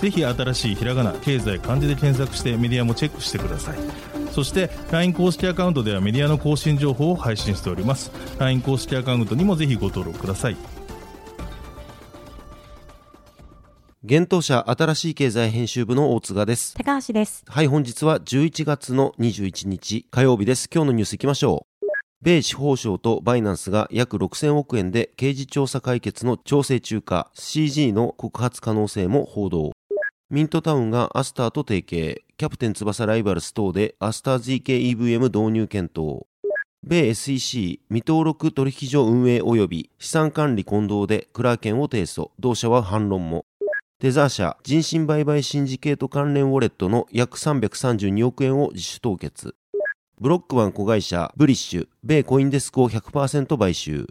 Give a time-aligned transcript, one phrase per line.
[0.00, 3.78] ぜひ新しいひらがな経済漢字で検索してメディアもチェックしてください
[4.32, 10.56] そして LINE 公式アカウントではメディアの更新情報を配信しております LINE 公式アカウントにもぜひご登録ください
[14.04, 16.74] 現当社新しい経済編集部の大塚です。
[16.74, 17.42] 高橋です。
[17.48, 20.70] はい、本日は11月の21日火曜日です。
[20.72, 21.76] 今日のニュースいきましょう。
[22.22, 29.72] 米司法省とバイナンスが約6000億円で刑事調査解決の調整中か CG の告発可能性も報道。
[30.28, 32.24] ミントタウンがアスターと提携。
[32.36, 36.26] キャプテン翼ライバルズ等でアスター zkEVM 導入検討。
[36.82, 42.30] 米 SEC 未登録取引所運営及び資産管理混同でクラーケンを提訴。
[42.40, 43.46] 同社は反論も。
[44.00, 49.54] テザー社人身売買シンジケート関連ウォレットの約332億円を自主凍結。
[50.20, 54.08] ブロックワン子会社ブリッシュ、米コインデスクを100%買収。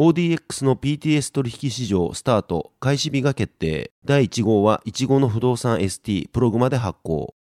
[0.00, 3.92] ODX の PTS 取引市場スタート、開始日が決定。
[4.06, 7.34] 第1号はいちごの不動産 ST プログマで発行。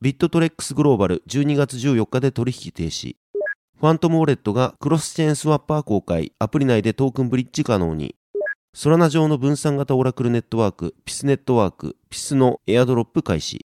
[0.00, 3.14] ビットトレックスグローバル12月14日で取引停止。
[3.78, 8.16] ファントムウォレットがクロスチェーンスワッパー公開、アプリ内でトークンブリッジ可能に。
[8.74, 13.66] ソラナ上の分散型オラクルネットワーク、ピスネットワーク、ピスのエアドロップ開始。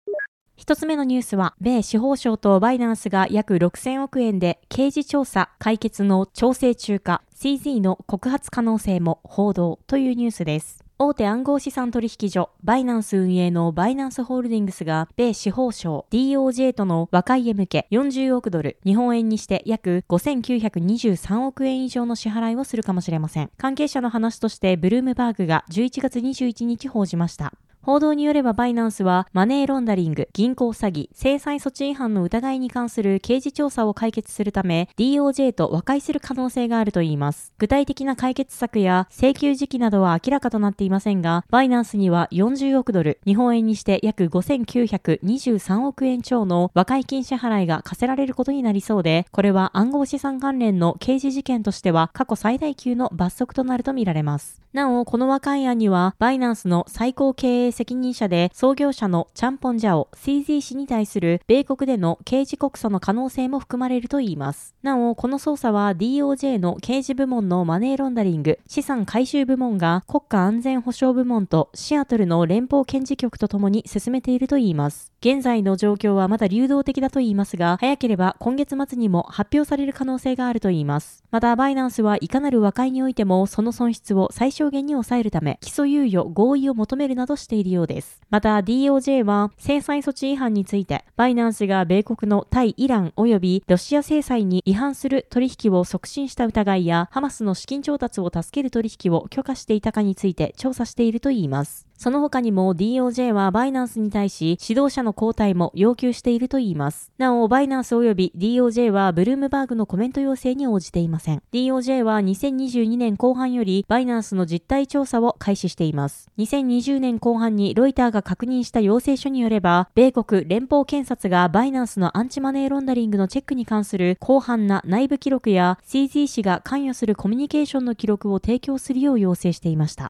[0.56, 10.86] 一つ目のニュースは、米司法省とバイナンスが約6000億円で刑事調査解決の調整中か CZ の告発可能性も報道というニュースです。
[10.98, 23.52] 大手暗号資産取引所、バイナンス運営のバイナンスホールディングスが、米司法省 DOJ との和解へ向け40億ドル、日本円にして約5923億円以上の支払いをするかもしれません。
[23.58, 27.52] 関係者の話として、ブルームバーグが11月21日報じました。
[27.86, 37.54] 報道によればバイナンスはマネーロンダリング、銀行詐欺、制裁措置違反の疑いに関する刑事調査を解決するため DOJ と和解する可能性があるといいます。
[37.60, 54.66] 具体的な解決策や請求時期などは明らかとなっていませんが、バイナンスには40億ドル、日本円にして約5923億円超の和解金支払いが課せられることになりそうで、これは暗号資産関連の刑事事件としては過去最大級の罰則となるとみられます。
[54.76, 64.74] なお、この和解案には、バイナンスの最高経営責任者で創業者のチャンポンジャオ CZ 氏に対する米国での刑事告訴の可能性も含まれるといいます。
[64.82, 75.12] なお、この捜査は DOJ の刑事部門のマネーロンダリング、資産回収部門が国家安全保障部門とシアトルの連邦検事局とともに進めているといいます。
[75.26, 81.24] 現在の状況はまだ流動的だと言いますが、早ければ今月末にも発表される可能性があるといいます。
[81.32, 88.22] また、バイナンスはいかなる和解においても、その損失を最小限に抑えるため、起訴猶予、合意を求めるなどしているようです。
[88.30, 101.88] また、DOJ は、制裁措置違反について、バイナンスが米国の対イラン及びロシア制裁に違反する取引を促進した疑いや、ハマスの資金調達を助ける取引を許可していたかについて調査しているといいます。
[101.98, 107.12] その他にも DOJ はバイナンスに対し指導者の交代も要求しているといいます。
[107.18, 111.42] なお、バイナンス及び DOJ はブルームバーグのコメント要請に応じていません。
[111.54, 116.30] DOJ は2022年後半よりバイナンスの実態調査を開始しています。
[116.38, 130.10] 2020年後半にロイターが確認した要請書によれば、米国連邦検察がバイナンスのアンチマネーロンダリングのチェックに関する広範な内部記録や CZ 氏が関与するコミュニケーションの記録を提供するよう要請していました。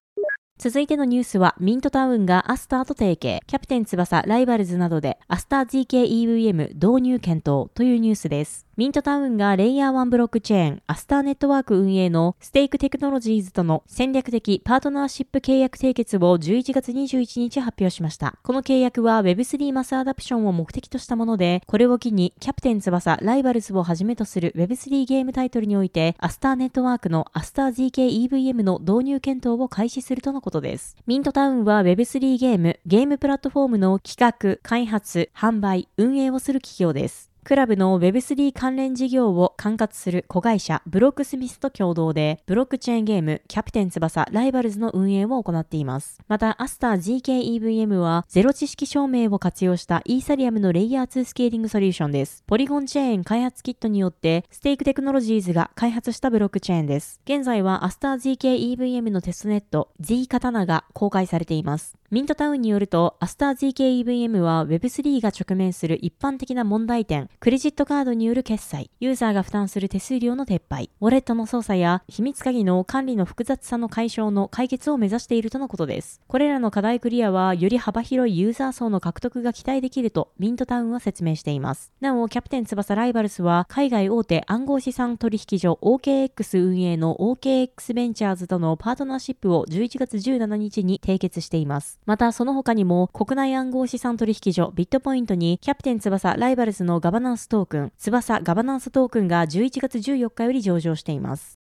[0.57, 8.65] 続いてのニュースは、ミントタウンがアスターと提携、キャプテン翼、ライバルズなどでアスター zkEVM 導入検討というニュースです。
[8.77, 18.37] ミントタウンがレイヤー1ブロックチェーン、アスターネットワーク運営のステークテクノロジーズとの戦略的パートナーシップ契約締結を11月21日発表しました。
[18.43, 30.95] この契約は Web3 マスアダプションを目的としたもので、これを機にキャプテン翼、ライバルズをはじめとする Web3 ゲームタイトルにおいて、アスターネットワークのアスター ZKEVM の導入検討を開始するとのことです。
[31.07, 37.34] ミントタウンは Web3 ゲーム、ゲームプラットフォームの企画、開発、販売、運営をする企業です。
[37.45, 46.19] KLab の Web3 関連事業を管轄する子会社ブロックスミスと共同で、ブロックチェーンゲームキャプテン翼ライバルズの運営を行っています。
[46.27, 52.43] また、アスター zkEVM はゼロ知識証明を活用したイーサリアムのレイヤー2スケーリングソリューションです。
[52.47, 57.21] ポリゴンチェーン開発キットによってステークテクノロジーズが開発したブロックチェーンです。
[57.25, 61.95] 現在はアスター GKEVM のテストネット Z カタナが公開されています。
[62.11, 76.21] ミントタウンによると、アスター ZKEVM は Web3 が直面する一般的な問題点、クレジットカードによる決済、ユーザーが負担する手数料の撤廃、ウォレットの操作や秘密鍵の管理の複雑さの解消の解決を目指しているとのことです。
[76.27, 81.91] これらの課題クリアは、より幅広いユーザー層の獲得が期待できると、ミントタウンは説明しています。
[82.01, 91.95] なお、キャプテン翼ライバルスは、海外大手暗号資産取引所 OKX 運営の OKX ベンチャーズとのパートナーシップを11月17日に締結しています。
[92.05, 101.57] また、その他にも、国内暗号資産取引所ビットポイントに、キャプテン翼ライバルズのガバナンストークン、翼ガバナンストークンが11月14日より上場しています。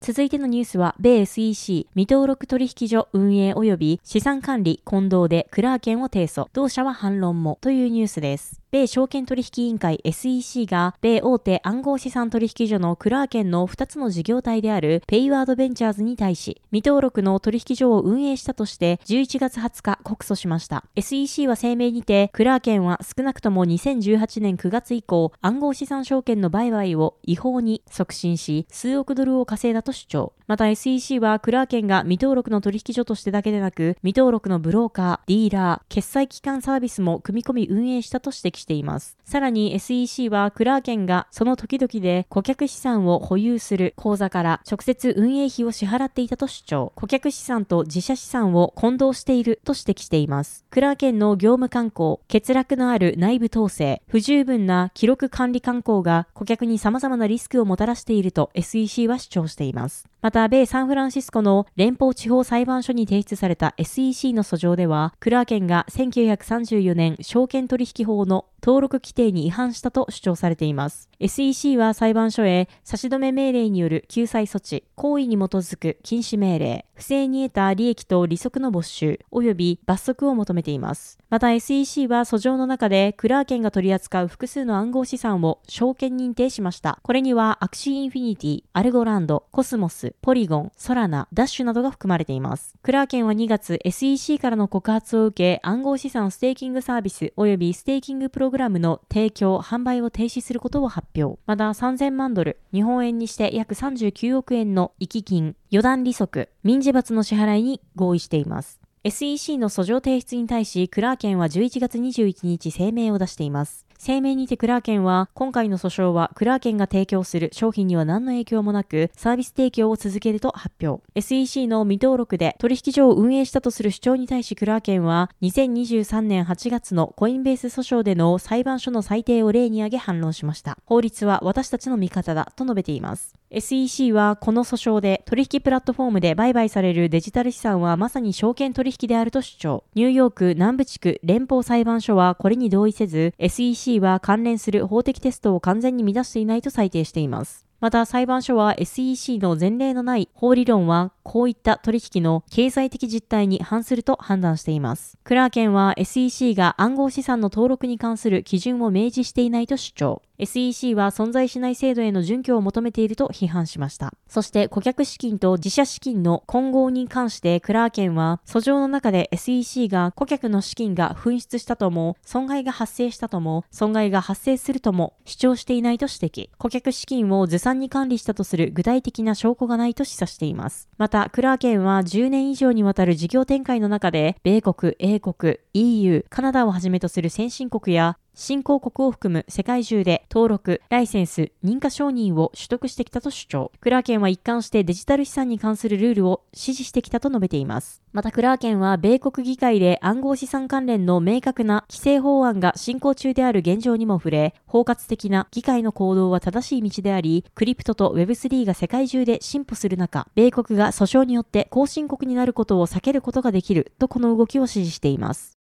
[0.00, 8.63] 続いてのニュースは、米 SEC 未登録取引所運営及び資産管理混同でクラーケンを提訴、同社は反論もというニュースです。
[8.74, 20.84] 米証券取引委員会 SEC が、米大手暗号資産取引所のクラーケンの2つの事業体であるペイワードベンチャーズに対し、未登録の取引所を運営したとして11月20日告訴しました。
[20.96, 30.32] SEC は声明にて、クラーケンは少なくとも2018年9月以降、暗号資産証券の売買を違法に促進し、数億ドルを稼いだと主張。
[30.46, 39.16] また SEC はクラーケンが未登録の取引所としてだけでなく、未登録のブローカー、ディーラー、決済機関サービスも組み込み運営したと指摘しています。
[39.24, 46.92] さらに SEC はクラーケンがその時々で顧客資産を保有する口座から直接運営費を支払っていたと主張。
[46.94, 50.66] 顧客資産と自社資産を混同していると指摘しています。
[50.68, 60.06] クラーケンの業務慣行、欠落のある内部統制、不十分な記録管理慣行が顧客に様々なリスクをもたらしていると SEC は主張しています。
[60.24, 71.10] また、米サンフランシスコの連邦地方裁判所に提出された SEC の訴状では、クラーケンが1934年証券取引法の登録規定に違反したと主張されています。
[71.20, 81.18] SEC は裁判所へ差し止め命令による救済措置、行為に基づく禁止命令、不正に得た利益と利息の没収、及び罰則を求めています。
[81.28, 86.98] また SEC は訴状の中でクラーケンが取り扱う複数の暗号資産を証券認定しました。
[87.02, 92.76] これにはアクシーインフィニティ、アルゴランド、コスモス、ポリゴン、ソラナ、ダッシュなどが含まれています。
[92.82, 101.40] クラーケンは2月 SEC からの告発を受け暗号資産ステーキングサービス及びステーキングプログラムの提供、販売を停止することを発表。
[101.46, 108.80] また3000万ドル、日本円にして約39億円の遺棄金、予断利息、民事罰の支払いに合意しています。
[109.02, 113.84] SEC の訴状提出に対し、クラーケンは11月21日声明を出しています。
[114.06, 121.02] 声明にてクラーケンは、今回の訴訟はクラーケンが提供する商品には何の影響もなく、サービス提供を続けると発表。
[121.14, 130.76] SEC の未登録で取引所を運営したとする主張に対しクラーケンは、2023年8月のコインベース訴訟での裁判所の裁定を例に挙げ反論しました。
[130.84, 133.34] 法律は私たちの味方だと述べています。
[133.50, 139.84] SEC はこの訴訟で取引プラットフォームで売買されるデジタル資産はまさに証券取引であると主張。
[139.94, 147.66] ニューヨーク南部地区連邦裁判所はこれに同意せず、SEC は関連する法的テストを完全に満たしていないと裁定しています。
[147.80, 155.18] また裁判所は SEC の前例のない法理論はこういった取引の経済的実態に反すると判断しています。
[155.24, 160.22] クラーケンは SEC が暗号資産の登録に関する基準を明示していないと主張。
[160.38, 164.12] SEC は存在しない制度への準拠を求めていると批判しました。
[164.28, 176.50] そして顧客資金と自社資金の混合に関してクラーケンは訴状の中で SEC が顧客の資金が紛失したとも、損害が発生したとも、損害が発生するとも主張していないと指摘。
[176.58, 180.88] 顧客資金をずさんに管理したとする具体的な証拠がないと示唆しています。
[180.98, 193.72] また、クラーケンは10年以上にわたる事業展開の中で、米国、英国、EU、カナダをはじめとする先進国や新興国を含む世界中で登録、ライセンス、認可承認を取得してきたと主張。
[193.80, 198.02] クラーケンは一貫してデジタル資産に関するルールを支持してきたと述べています。
[198.12, 215.54] またクラーケンは米国議会で暗号資産関連の明確な規制法案が進行中である現状にも触れ、包括的な議会の行動は正しい道であり、クリプトと Web3 が世界中で進歩する中、米国が訴訟によって後進国になることを避けることができるとこの動きを支持しています。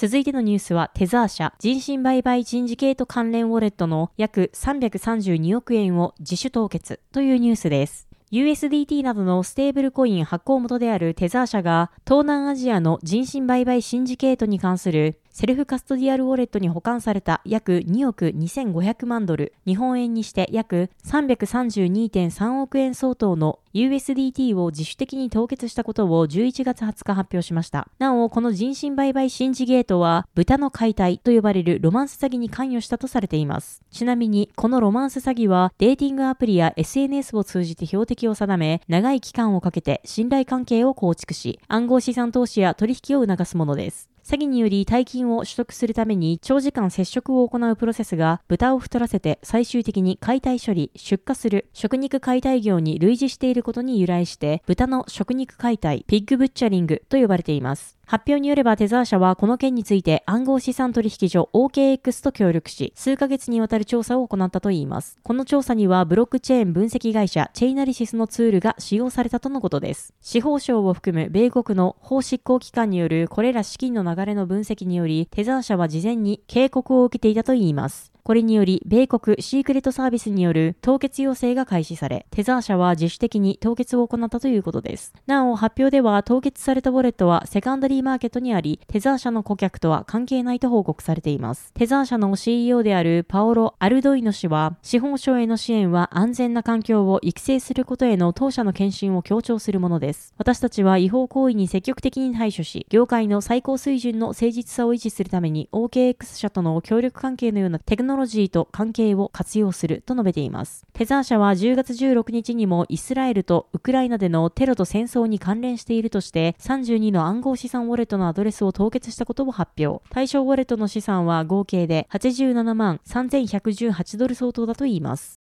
[0.00, 8.06] 続いてのニュースは、テザー社、人身売買シンジケート関連ウォレットの約332億円を自主凍結というニュースです。
[8.30, 27.86] USDT などのステーブルコイン発行元であるテザー社が東南アジアの人身売買シンジケートに関するセルフカストディアルウォレットに保管された約2億2500万ドル、日本円にして約332.3億円相当の USDT を自主的に凍結したことを11月20日発表しました。
[28.00, 33.80] なお、この人身売買シンジゲートは、豚の解体と呼ばれるロマンス詐欺に関与したとされています。
[33.92, 44.10] ちなみに、このロマンス詐欺は、デーティングアプリや SNS を通じて標的を定め、長い期間をかけて信頼関係を構築し、暗号資産投資や取引を促すものです。
[44.28, 57.97] 詐欺により大金を取得するために長時間接触を行うプロセスが豚を太らせて最終的に解体処理、出荷する食肉解体業に類似していることに由来して豚の食肉解体、ピッグブッチャリングと呼ばれています。
[58.08, 65.18] 発表によればテザー社はこの件について暗号資産取引所 OKX と協力し、数ヶ月にわたる調査を行ったといいます。
[65.22, 70.14] この調査にはブロックチェーン分析会社チェイナリシスのツールが使用されたとのことです。
[70.22, 78.10] 司法省を含む米国の法執行機関によるこれら資金の流れの分析により、テザー社は事前に警告を受けていたといいます。
[78.22, 85.12] これにより、米国シークレットサービスによる凍結要請が開始され、テザー社は自主的に凍結を行ったということです。
[85.26, 91.72] なお、発表では凍結されたウォレットはセカンダリーマーケットにあり、テザー社の顧客とは関係ないと報告されています。
[91.74, 100.34] テザー社の CEO であるパオロ・アルドイノ氏は、資本省への支援は安全な環境を育成することへの当社の献身を強調するものです。
[100.38, 110.84] 私たちは違法行為に積極的に対処し、業界の最高水準の誠実さを維持するために OKX 社との協力関係のようなテクノノロジーと関係を活用すると述べています。
[110.92, 120.02] テザー社は10月16日にもイスラエルとウクライナでのテロと戦争に関連しているとして32の暗号資産ウォレットのアドレスを凍結したことを発表。
[120.10, 125.38] 対象ウォレットの資産は合計で87万3118ドル相当だといいます。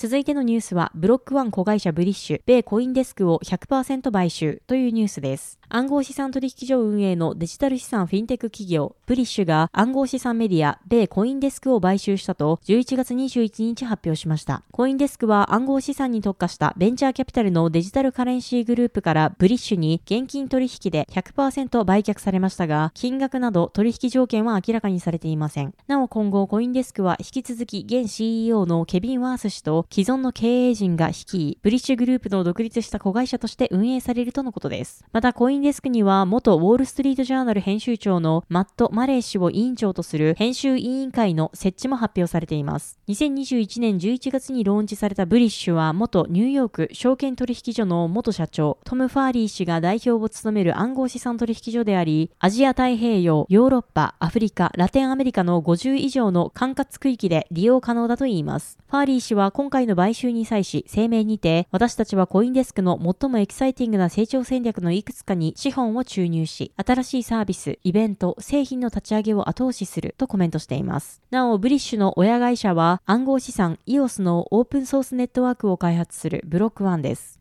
[0.00, 5.59] 続いてのニュースは、ブロックワン子会社ブリッシュ、米コインデスクを100%買収というニュースです。
[5.72, 14.64] 暗号資産取引所運営のデジタル資産フィンテック企業、ブリッシュが暗号資産メディア、米コインデスクを買収したと11月21日発表しました。
[14.72, 25.72] コインデスクは暗号資産に特化したベンチャーキャピタルのデジタルカレンシーグループからブリッシュに現金取引で100%売却されましたが、金額など取引条件は明らかにされていません。
[25.86, 35.04] なお今後コインデスクは引き続き現 CEO のケビン・ワース氏と既存の経営陣が率い、ブリッシュグループの独立した子会社として運営されるとのことです。
[35.12, 42.98] またコインインデスクには元ウォールストリートジャーナル編集長のマット・マレー氏を委員長とする編集委員会の設置も発表されています。
[43.08, 58.78] 2021年11月にローンチされたブリッシュは元ニューヨーク証券取引所の元社長トム・ファーリー氏が代表を務める暗号資産取引所であり、アジア太平洋、ヨーロッパ、アフリカ、ラテンアメリカの50以上の管轄区域で利用可能だといいます。
[58.88, 71.22] ファーリー氏は今回の買収に際し声明にて、私たちはコインデスクの最もエキサイティングな成長戦略のいくつかに資本を注入し、新しいサービス、イベント、製品の立ち上げを後押しするとコメントしています。
[71.30, 77.39] なお、ブリッシュの親会社は暗号資産 EOS のオープンソースネットワークを開発するブロックワンです。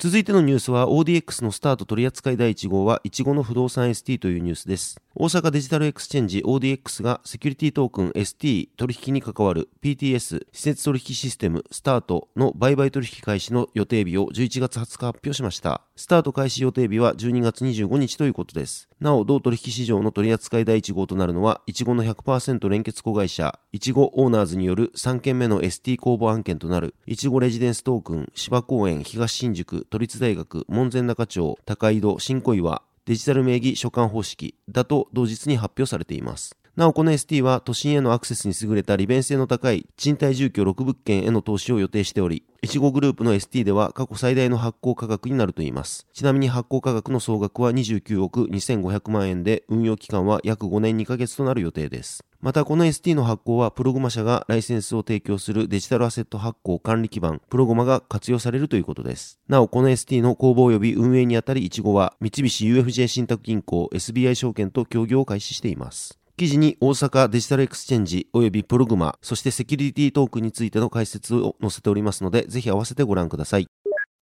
[0.00, 5.00] 続いてのニュースは ODX のスタート取扱い第1号は、イチゴの不動産 ST というニュースです。
[5.16, 15.80] 大阪デジタルエクスチェンジ ODX がセキュリティトークン ST 取引に関わる PTS 私設取引システムスタートの売買取引開始の予定日を11月20日発表しました。
[15.96, 18.87] スタート開始予定日は12月25日ということです。
[19.00, 36.57] なお、同取引市場の取扱い第1号となるのは、いちごの100%連結子会社、いちごオーナーズによる3件目の ST 公募案件となる、いちごレジデンストークン、芝公園、東新宿、都立大学、門前仲町、高井戸、新小岩、デジタル名義書換方式だと同日に発表されています。
[36.78, 46.06] なお、この ST は都心へのアクセスに優れた利便性の高い賃貸住居6物件への投資を予定しており、いちごグループの ST では過去最大の発行価格になるといいます。
[46.12, 52.24] ちなみに発行価格の総額は29億2500万円で、運用期間は約5年2ヶ月となる予定です。
[52.40, 59.40] またこの ST の発行はプログマ社がライセンスを提供するデジタルアセット発行管理基盤プログマが活用されるということです。
[59.48, 66.17] なおこの ST の公募及び運営にあたりイチゴは三菱 UFJ 信託銀行 SBI 証券と協業を開始しています。
[66.38, 73.66] 記事に大阪デジタルエクスチェンジ及びプログマ、そしてセキュリティトークンについての解説を載せておりますので、ぜひ合わせてご覧ください。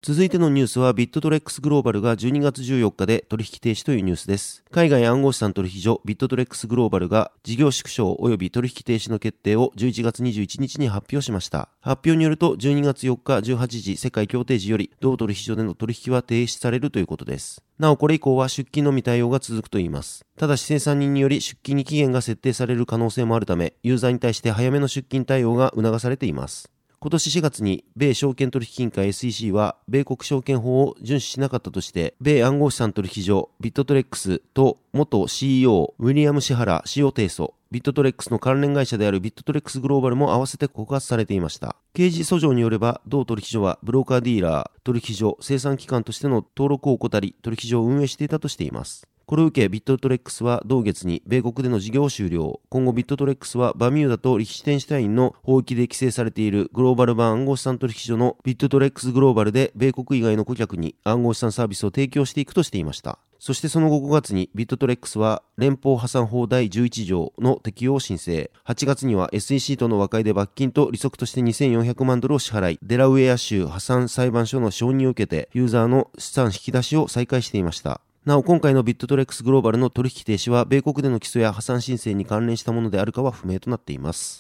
[0.05, 4.63] 続いてのニュースはビットトレックスグローバルが12月14日で取引停止というニュースです。
[4.69, 11.69] 海外暗号資産取引所ビットトレックスグローバルが事業縮小及び取引停止の決定を11月21日に発表しました。
[11.81, 17.63] 発表によると12月4日18時世界協定時より同取引所での取引は停止されるということです。
[17.79, 20.23] なおこれ以降は出勤のみ対応が続くといいます。
[20.37, 26.69] ただし生産人により出勤に期限が設定される可能性もあるため、ユーザーに対して早めの出勤対応が促されています。
[27.05, 41.75] 今年4月に米証券取引委員会 SEC は米国証券法を遵守しなかったとして米暗号資産取引所ビットトレックスと元 CEO ウィリアム・シハラ氏を提訴ビットトレックスの関連会社であるビットトレックスグローバルも合わせて告発されていました。
[41.93, 49.09] 刑事訴状によれば、同取引所はブローカーディーラー、取引所、清算機関としての登録を怠り、取引所を運営していたとしています。
[49.25, 52.61] これを受け、ビットトレックスは同月に米国での事業終了。
[52.69, 63.17] 今後、ビットトレックスはバミューダとリヒテンシュタインの法域で規制されているグローバル版暗号資産取引所のビットトレックスグローバルで米国以外の顧客に暗号資産サービスを提供していくとしていました。
[63.39, 68.51] そしてその後5月にビットトレックスは連邦破産法第11条の適用を申請。
[68.65, 78.01] 8月には SEC との和解で罰金と利息として2400万ドルを支払い、デラウェア州破産裁判所の承認を受けてユーザーの資産引き出しを再開していました。
[78.25, 84.39] なお、今回のビットトレックスグローバルの取引停止は、米国での起訴や破産申請に関連したものであるかは不明となっています。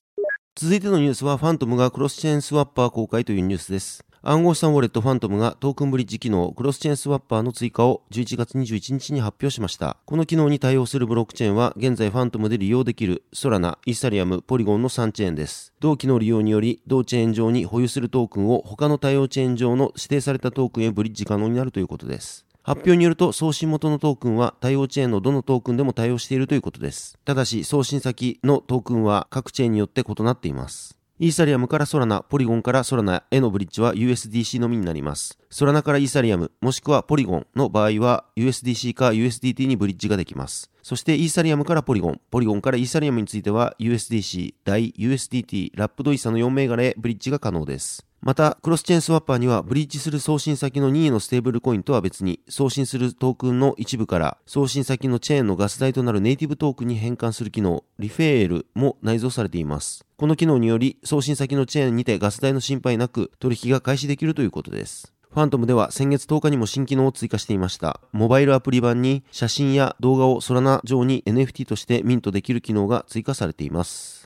[0.55, 4.03] 続いてのニュースは、ファントムがクロスチェーンスワッパー公開というニュースです。
[4.23, 9.97] 暗号資産ウォレットファントムがトークンブリッジ機能クロスチェーンスワッパーの追加を11月21日に発表しました。
[10.05, 15.73] この機能に対応するブロックチェーンは現在ファントムで利用できるソラナ、イーサリアム、ポリゴンの3チェーンです。
[15.79, 22.47] 同機能利用により同チェーン上に保有するトークンを他の対応チェーン上の指定されたトークンへブリッジ可能になるということです。
[22.65, 27.15] 発表によると送信元のトークンは対応チェーンのどのトークンでも対応しているということです。
[27.23, 30.97] ただし送信先のトークンは各チェーンによって異なっています。
[31.19, 35.37] イーサリアムからソラナ、ポリゴンからソラナへのブリッジは USDC のみになります。
[35.51, 40.71] ソラナからイーサリアム、もしくはポリゴンの場合は USDC か USDT にブリッジができます。
[40.81, 48.05] そしてイーサリアムからポリゴン、ポリゴンからイーサリアムについては USDC、 DAI、USDT、ラップドイーサの4銘柄へブリッジが可能です。
[48.25, 60.07] また、クロスチェーンスワッパーには、ブリッジする送信先の任意のステーブルコインとは別に、送信するトークンの一部から、送信先のチェーンのガス代となるネイティブトークンに変換する機能、リフューエルも内蔵されています。
[60.17, 65.13] この機能により、送信先のチェーンにてガス代の心配なく、取引が開始できるということです。
[65.31, 67.99] ファントムでは先月10日にも新機能を追加していました。
[68.11, 74.24] モバイルアプリ版に写真や動画をソラナ上に NFT としてミントできる機能が追加されています。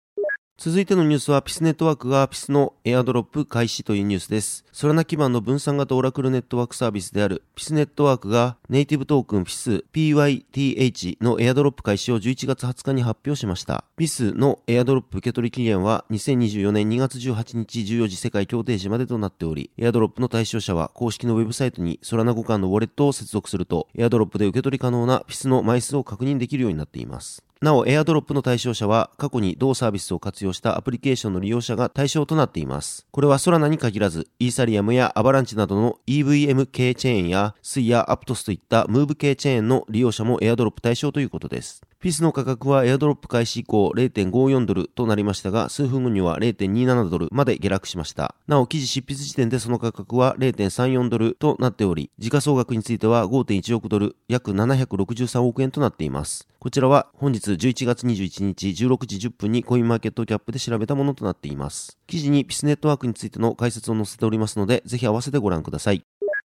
[0.61, 4.65] 続いてのニュースは、ピスネットワークがピスのエアドロップ開始というニュースです。
[4.73, 13.85] ソラナ基盤の分散型オラクルネットワークサービスであるピスネットワークがネイティブトークンピス PYTH のエアドロップ開始を11月20日に発表しました。
[13.95, 27.45] ピスのエアドロップ受け取り期限は2024年2月18日14時世界協定時までとなっており、エアドロップの対象者は公式のウェブサイトにソラナ互換のウォレットを接続すると、エアドロップで受け取り可能なピスの枚数を確認できるようになっています。
[27.61, 33.05] なお、エアドロップ の対象者は過去に同サービスを活用したアプリケーションの利用者が対象となっています。
[33.11, 41.81] これはソラナに限らず、イーサリアムやアバランチなどの EVM 系チェーンやスイやアプトスといったムーブ系チェーンの利用者も AirDrop 対象ということです。
[42.01, 48.35] ピースの価格はエアドロップ開始以降0.54ドルとなりましたが、数分後には0.27ドルまで下落しました。
[48.47, 56.47] なお、記事執筆時点でその価格は0.34ドルとなっており、時価総額については5.1億ドル、約763億円となっています。
[56.57, 61.97] こちらは本日11月21日16時10分にコインマーケットキャップで調べたものとなっています。
[62.07, 66.05] 記事にピスネットワークについての解説を載せておりますので、ぜひ合わせてご覧ください。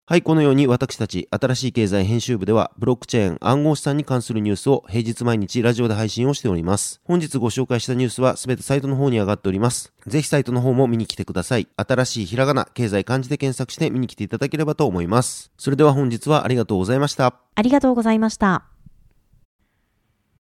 [0.08, 7.00] はい、このように私たち新しい経済編集部ではブロックチェーン暗号資産に関するニュースを平日毎日ラジオで配信をしております。
[7.02, 9.92] 本日ご紹介したニュースはすべてサイトの方に上がっております。
[10.06, 11.66] ぜひサイトの方も見に来てください。
[11.74, 15.50] 新しいひらがな、経済漢字で検索して見に来ていただければと思います。
[15.58, 17.34] それでは本日はありがとうございました。
[17.56, 18.75] ありがとうございました。